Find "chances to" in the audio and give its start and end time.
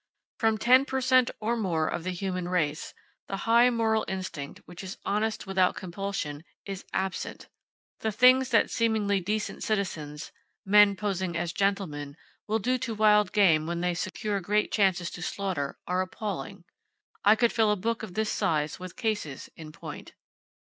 14.71-15.21